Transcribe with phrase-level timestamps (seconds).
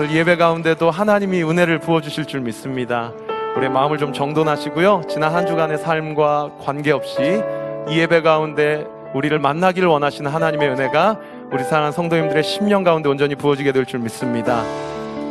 [0.00, 3.12] 오늘 예배 가운데도 하나님이 은혜를 부어주실 줄 믿습니다.
[3.54, 5.02] 우리의 마음을 좀 정돈하시고요.
[5.10, 7.42] 지난 한 주간의 삶과 관계없이
[7.86, 11.18] 이 예배 가운데 우리를 만나기를 원하시는 하나님의 은혜가
[11.52, 14.62] 우리 사랑하는 성도님들의 심령 가운데 온전히 부어지게 될 줄 믿습니다.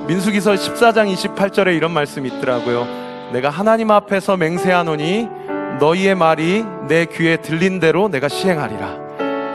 [0.05, 2.85] 민수기서 14장 28절에 이런 말씀이 있더라고요.
[3.33, 5.27] 내가 하나님 앞에서 맹세하노니
[5.79, 9.08] 너희의 말이 내 귀에 들린 대로 내가 시행하리라.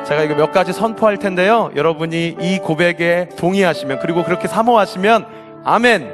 [0.07, 1.71] 제가 이거 몇 가지 선포할 텐데요.
[1.75, 5.27] 여러분이 이 고백에 동의하시면 그리고 그렇게 사모하시면
[5.65, 6.11] 아멘,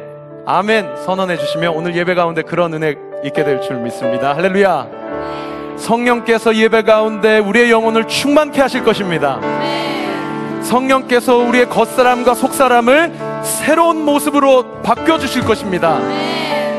[0.47, 4.35] 아멘 선언해 주시면 오늘 예배 가운데 그런 은혜 있게 될 줄 믿습니다.
[4.35, 4.87] 할렐루야.
[5.77, 9.41] 성령께서 예배 가운데 우리의 영혼을 충만케 하실 것입니다.
[10.63, 15.99] 성령께서 우리의 겉사람과 속사람을 새로운 모습으로 바뀌어 주실 것입니다.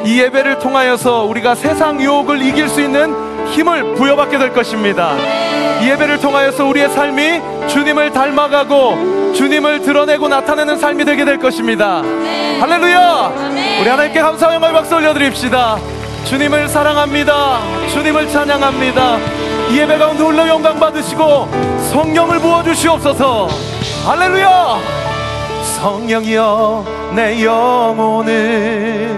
[0.05, 3.13] 이 예배를 통하여서 우리가 세상 유혹을 이길 수 있는
[3.48, 5.16] 힘을 부여받게 될 것입니다.
[5.81, 12.04] 이 예배를 통하여서 우리의 삶이 주님을 닮아가고 주님을 드러내고 나타내는 삶이 되게 될 것입니다.
[12.59, 13.31] 할렐루야!
[13.81, 15.77] 우리 하나님께 감사와 영광의 박수 올려드립시다.
[16.26, 17.59] 주님을 사랑합니다.
[17.91, 19.18] 주님을 찬양합니다.
[19.71, 21.49] 이 예배 가운데 홀로 영광 받으시고
[21.91, 23.48] 성령을 부어 주시옵소서.
[24.05, 24.77] 할렐루야!
[25.79, 29.09] 성령이여 내 영혼을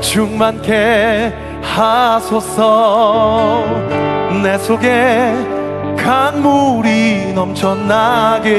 [0.00, 3.64] 충만케 하소서
[4.42, 5.55] 내 속에
[6.06, 8.52] 강물이 넘쳐나게.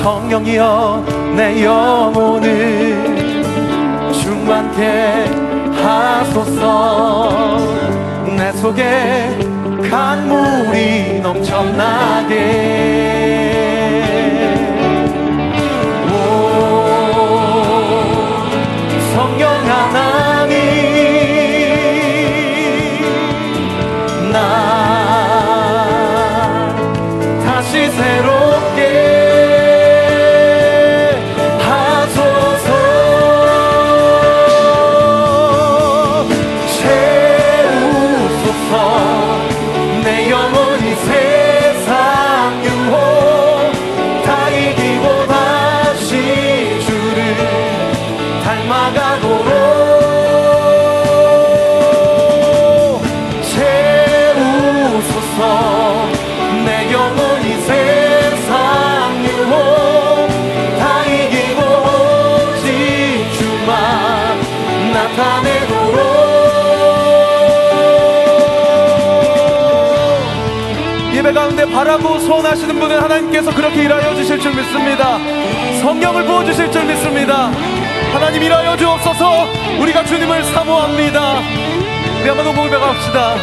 [0.00, 1.04] 성령이여
[1.36, 3.04] 내 영혼을
[4.14, 5.26] 충만케
[5.82, 7.58] 하소서.
[8.34, 9.36] 내 속에
[9.90, 12.34] 강물이 넘쳐나게
[71.78, 75.16] 바라고 소원하시는 분은 하나님께서 그렇게 일하여 주실 줄 믿습니다.
[75.80, 77.52] 성령을 부어 주실 줄 믿습니다.
[78.12, 79.46] 하나님 일하여 주옵소서.
[79.80, 81.38] 우리가 주님을 사모합니다.
[82.20, 83.36] 우리 한번 더 고백합시다.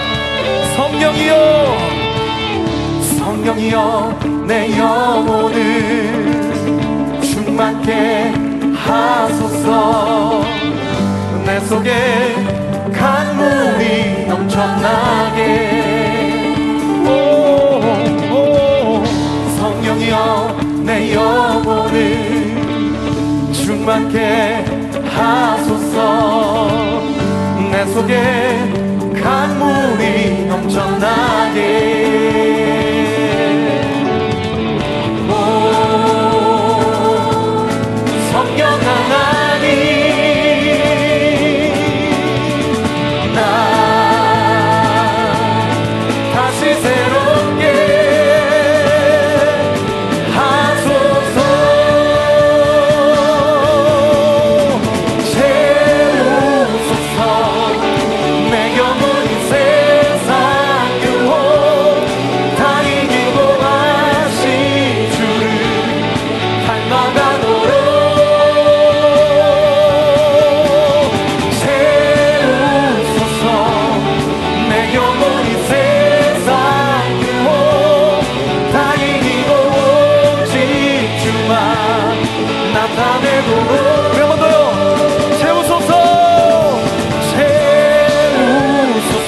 [0.76, 1.78] 성령이여,
[3.18, 6.42] 성령이여, 내 영혼을
[7.24, 8.34] 충만케
[8.76, 10.44] 하소서.
[11.46, 12.36] 내 속에
[12.92, 15.95] 강물이 넘쳐나게.
[20.26, 21.94] 성령이여 내 영혼을
[23.54, 24.66] 충만케
[25.10, 27.02] 하소서.
[27.72, 28.74] 내 속에
[29.22, 31.62] 강물이 넘쳐나게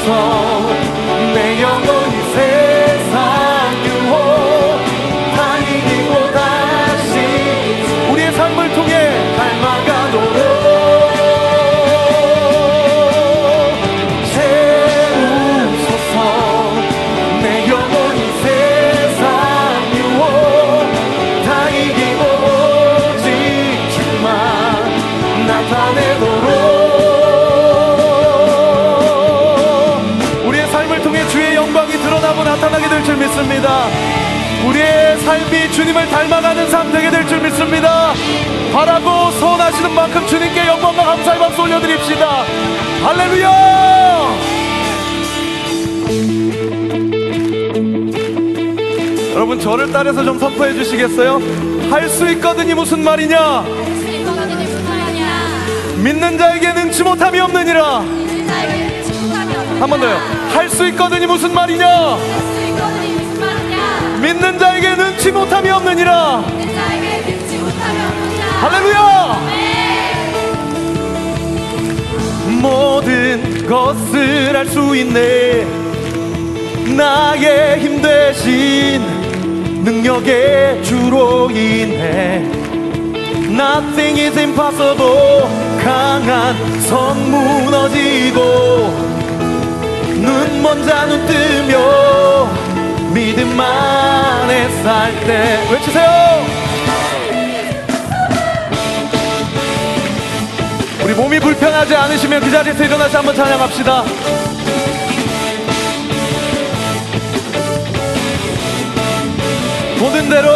[0.07, 0.36] 서
[40.07, 42.43] 만큼 주님께 영광과 감사의 박수 올려드립시다.
[43.03, 44.37] 할렐루야!
[49.33, 51.39] 여러분 저를 따라서 좀 선포해 주시겠어요?
[51.91, 53.63] 할 수 있거든이 무슨 말이냐?
[56.03, 57.99] 믿는 자에게 능치 못함이 없느니라.
[59.79, 60.17] 한 번 더요.
[60.53, 62.17] 할 수 있거든이 무슨 말이냐?
[64.21, 66.43] 믿는 자에게 능치 못함이 없느니라.
[68.61, 69.66] 할렐루야!
[72.67, 75.65] 모든 것을 할수 있네.
[76.97, 79.01] 나의 힘 대신
[79.83, 82.43] 능력의 주로 인해.
[83.49, 85.47] Nothing is impossible.
[85.83, 88.41] 강한 성 무너지고
[90.21, 92.49] 눈먼 자눈 뜨며
[93.13, 96.56] 믿음 안에 살 때 외치세요
[101.07, 104.03] 우리 몸이 불편하지 않으시면 그 자리에서 일어나서 한번 찬양합시다.
[109.99, 110.51] 보는 대로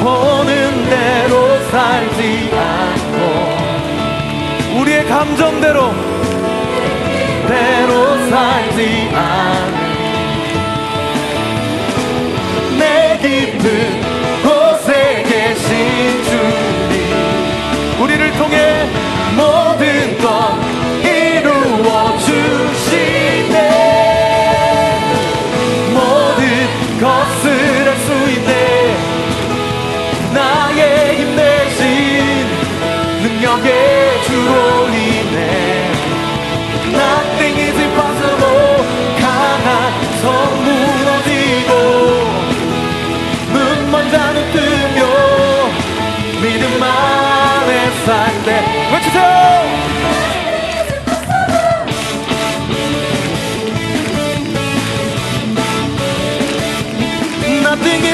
[0.00, 3.16] 보는 대로 살지 않고
[4.80, 5.94] 우리의 감정대로
[7.46, 9.78] 대로 살지 않고
[12.76, 14.11] 내 깊은
[18.02, 18.81] 우리를 통해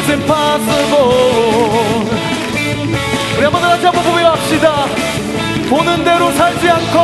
[0.08, 2.08] Is impossible.
[3.36, 4.86] 우리 한번 다 같이 한번 고백합시다.
[5.68, 6.98] 보는 대로 살지 않고.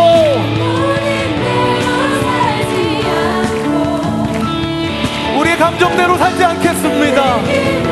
[5.38, 7.83] 우리의 감정대로 살지 않겠습니다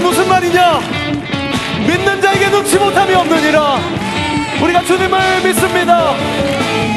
[0.00, 0.80] 수 있거든이 무슨 말이냐?
[1.86, 3.78] 믿는 자에게 능치 못함이 없느니라.
[4.62, 6.14] 우리가 주님을 믿습니다.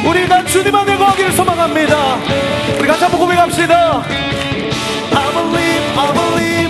[0.06, 2.16] 우리가 주님 안에 거하기를 소망합니다.
[2.78, 4.02] 우리 같이 한번 고백합시다.
[5.14, 6.63] I believe I believe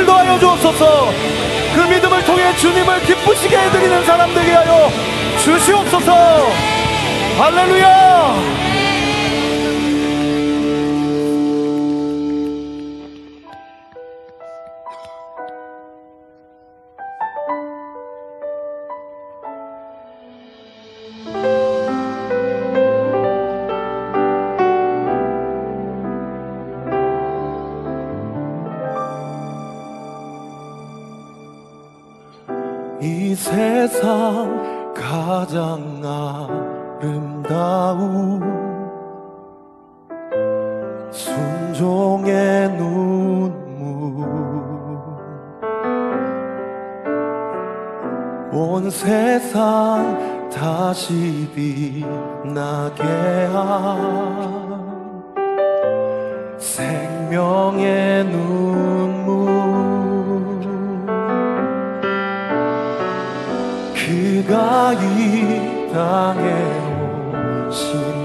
[0.00, 1.12] 믿음을 더하여 주옵소서.
[1.74, 4.90] 그 믿음을 통해 주님을 기쁘시게 해드리는 사람 되게 하여
[5.38, 6.12] 주시옵소서.
[7.38, 8.79] 할렐루야.
[33.50, 36.00] 세상 가장
[37.00, 38.40] 아름다운
[41.10, 44.30] 순종의 눈물.
[48.52, 53.02] 온 세상 다시 빛나게
[53.52, 55.18] 한
[56.56, 58.69] 생명의 눈
[65.92, 68.19] 땅에 이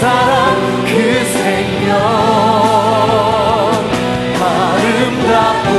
[0.00, 1.92] 사랑 그 생명
[4.40, 5.70] 아름답고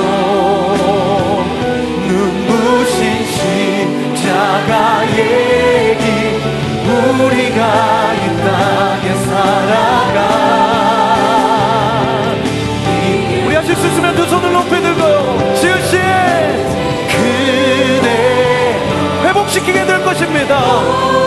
[2.07, 6.05] 눈부신 십자가 얘기
[6.87, 7.61] 우리가
[8.13, 10.17] 이 땅에 살아가.
[13.45, 15.97] 우리 하실 수면도 손을 높이 들고 지은씨
[17.09, 18.07] 그대
[19.23, 21.24] 회복시키게 될 것입니다.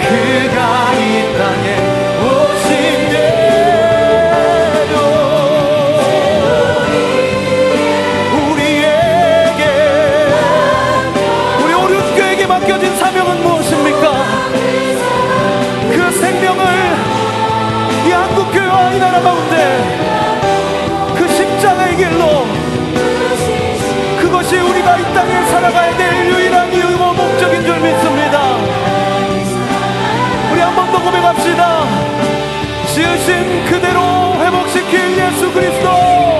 [0.00, 1.66] 그가 이 땅에
[2.20, 4.92] 오신 대로
[8.50, 9.62] 우리에게
[11.62, 14.04] 우리 오륜교에게 맡겨진 사명은 무엇입니까?
[15.92, 16.62] 그 생명을
[18.06, 19.54] 이 한국교회와 나라 가운데
[21.16, 22.46] 그 십자가의 길로
[24.20, 26.23] 그것이 우리가 이 땅에 살아가야 될
[31.34, 31.84] 고백합시다.
[32.86, 34.00] 지으신 그대로
[34.40, 36.33] 회복시킬 예수 그리스도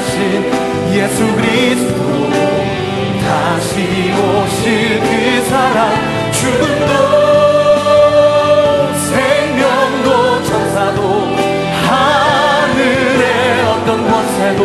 [0.00, 0.50] 사신
[0.94, 2.30] 예수 그리스도
[3.20, 5.78] 다시 오실 그 사랑
[6.32, 6.92] 죽음도
[8.94, 11.00] 생명도 천사도
[11.86, 13.24] 하늘의
[13.68, 14.62] 어떤 권세도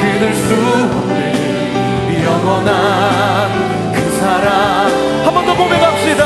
[0.00, 4.46] 끊을 수 없는 영원한 그 사랑.
[5.26, 6.25] 한 번 더 고백합시다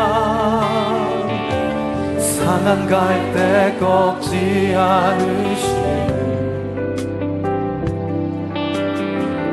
[2.61, 5.95] 상한 갈대 꺾지 않으시는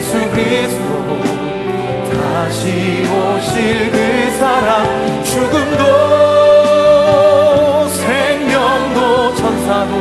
[0.06, 1.18] 예수 그리스도.
[2.14, 2.62] 다시
[3.10, 3.98] 오실 그
[4.38, 5.84] 사랑 죽음도
[7.90, 9.94] 생명도 천사도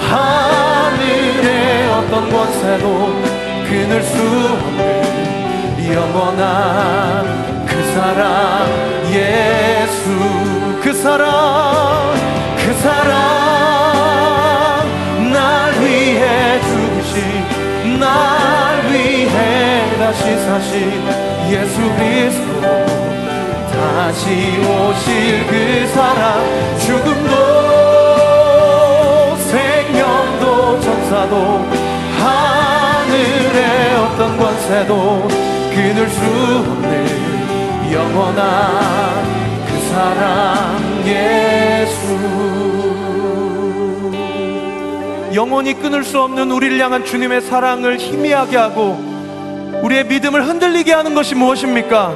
[0.00, 1.48] 하늘의
[1.88, 2.86] 어떤 권세도
[3.68, 4.80] 끊을 수 없는
[5.92, 8.24] 영원한 그 사랑
[9.12, 10.00] 예수
[10.82, 11.65] 그 사랑
[20.06, 20.78] 다시 사신
[21.50, 22.62] 예수 그리스도.
[23.72, 24.22] 다시
[24.62, 25.52] 오실 그
[25.88, 27.34] 사랑 죽음도
[29.36, 31.34] 생명도 천사도
[32.20, 35.26] 하늘의 어떤 권세도
[35.74, 39.24] 끊을 수 없는 영원한
[39.66, 41.98] 그 사랑 예수.
[45.34, 49.15] 영원히 끊을 수 없는 우리를 향한 주님의 사랑을 희미하게 하고
[49.82, 52.12] 우리의 믿음을 흔들리게 하는 것이 무엇입니까?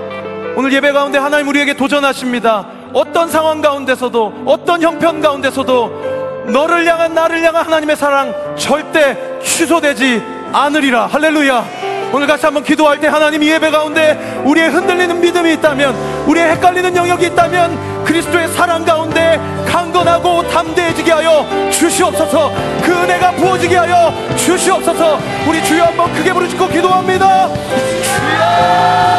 [0.56, 2.66] 오늘 예배 가운데 하나님 우리에게 도전하십니다.
[2.92, 6.10] 어떤 상황 가운데서도 어떤 형편 가운데서도
[6.48, 11.64] 너를 향한 나를 향한 하나님의 사랑 절대 취소되지 않으리라 할렐루야
[12.12, 15.94] 오늘 같이 한번 기도할 때 하나님 이 예배 가운데 우리의 흔들리는 믿음이 있다면
[16.26, 22.52] 우리의 헷갈리는 영역이 있다면 그리스도의 사랑 가운데 강건하고 담대해지게 하여 주시옵소서.
[22.82, 25.18] 그 은혜가 부어지게 하여 주시옵소서.
[25.48, 27.48] 우리 주여 한번 크게 부르짖고 기도합니다.
[27.48, 29.10] 주여!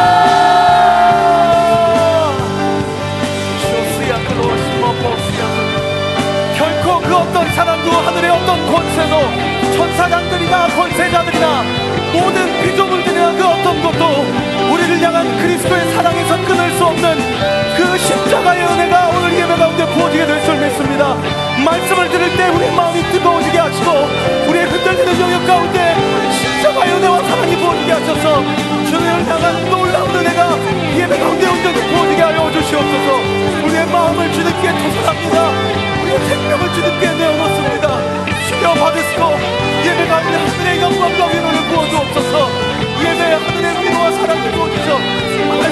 [6.56, 9.16] 결코 그 어떤 사람도 하늘의 어떤 권세도
[9.76, 11.64] 천사장들이나 권세자들이나
[12.14, 15.61] 모든 피조물들이나 그 어떤 것도 우리를 향한 그리스도
[32.82, 35.50] 주시옵소서 우리의 마음을 주님께 토설합니다.
[36.02, 37.86] 우리의 생명을 주님께 내어놓습니다.
[38.50, 39.22] 주여 받으시고
[39.86, 42.50] 예배 가운데 하늘의 영광과 위로를 부어주옵소서
[43.02, 44.98] 예배 하늘의 위로와 사랑을 부어주셔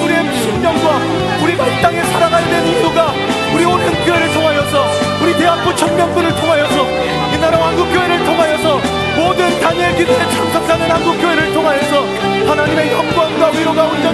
[0.04, 1.00] 우리의 심령과
[1.42, 3.12] 우리가 이 땅에 살아가야 되는 이유가
[3.54, 4.86] 우리 오는 교회를 통하여서
[5.22, 6.86] 우리 대학부 청년부를 통하여서
[7.34, 8.80] 이 나라 왕국교회를 통하여서
[9.16, 12.04] 모든 다니엘 기도에 참석하는 한국교회를 통하여서
[12.48, 14.09] 하나님의 영광과 위로가 온전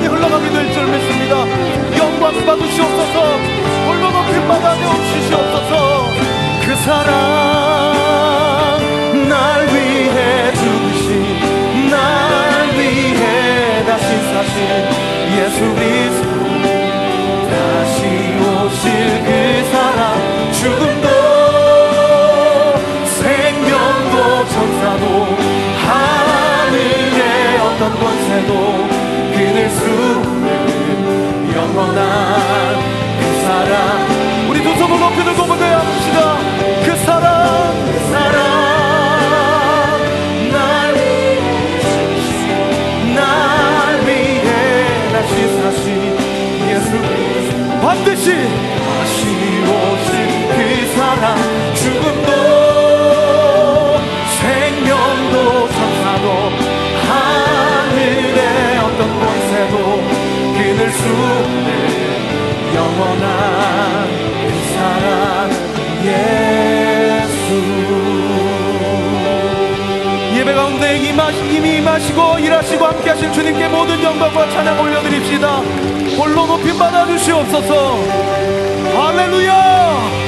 [14.46, 14.58] 사신
[15.38, 16.28] 예수 그리스도
[17.50, 18.00] 다시
[18.38, 18.84] 오실
[19.24, 19.28] 그
[19.72, 20.52] 사랑.
[20.52, 21.08] 죽음도
[23.18, 24.16] 생명도
[24.48, 25.04] 천사도
[25.82, 27.20] 하늘의
[27.58, 28.52] 어떤 권세도
[29.34, 29.80] 끊을 수
[30.20, 32.04] 없는 영원한
[33.18, 33.74] 그 사랑.
[34.48, 35.45] 우리 두 손을 높이 들고
[47.86, 49.22] 반드시 다시
[49.62, 50.10] 오신
[50.48, 50.58] 그
[50.96, 51.24] 사랑.
[51.72, 52.30] 죽음도
[54.40, 56.26] 생명도 천사도
[57.06, 58.40] 하늘의
[58.78, 59.74] 어떤 권세도
[60.56, 61.68] 끊을 수 없는
[62.74, 63.24] 영원한
[64.42, 65.14] 그 사랑
[66.02, 67.46] 예수.
[70.34, 76.78] 예배 가운데 임하시, 이미 임하시고 일하시고 함께 하실 주님께 모든 영광과 찬양 올려드립시다 홀로 높임
[76.78, 77.98] 받아 주시옵소서.
[78.96, 80.25] 할렐루야!